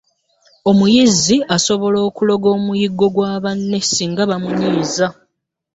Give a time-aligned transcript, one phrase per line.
[0.69, 5.07] Omuyizzi asobola okuloga omuyiggo gwa banne singa bamunyiiza.